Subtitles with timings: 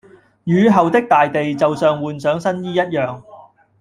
[0.45, 3.21] 雨後的大地就像換上新衣一樣